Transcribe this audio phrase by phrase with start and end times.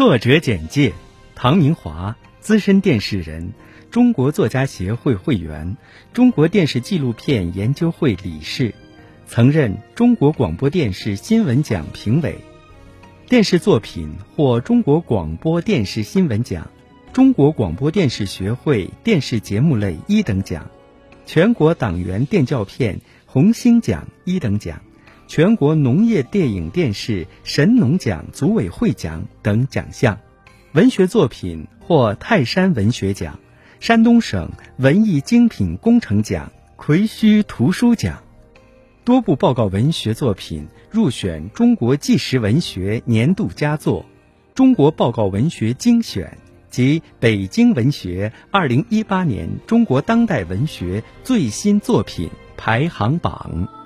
[0.00, 0.94] 作者简介：
[1.34, 3.52] 唐明华，资深电视人，
[3.90, 5.76] 中国作家协会会员，
[6.14, 8.74] 中国电视纪录片研究会理事，
[9.26, 12.38] 曾任中国广播电视新闻奖评委。
[13.28, 16.70] 电视作品获中国广播电视新闻奖、
[17.12, 20.70] 中国广播电视学会电视节目类一等奖、
[21.26, 24.80] 全国党员电教片红星奖一等奖、
[25.30, 30.18] 全国农业电影电视神农奖组委会奖等奖项。
[30.72, 33.38] 文学作品获泰山文学奖、
[33.78, 38.24] 山东省文艺精品工程奖、魁须图书奖。
[39.04, 44.04] 多部报告文学作品入选中国纪实文学年度佳作、
[44.56, 46.38] 中国报告文学精选
[46.70, 53.79] 及北京文学二零一八年中国当代文学最新作品排行榜。